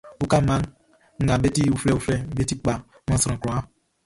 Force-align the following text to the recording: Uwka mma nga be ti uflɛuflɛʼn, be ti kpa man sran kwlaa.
Uwka 0.23 0.37
mma 0.43 0.55
nga 1.23 1.33
be 1.41 1.47
ti 1.55 1.63
uflɛuflɛʼn, 1.75 2.25
be 2.35 2.43
ti 2.49 2.55
kpa 2.61 2.73
man 3.07 3.19
sran 3.21 3.39
kwlaa. 3.41 3.61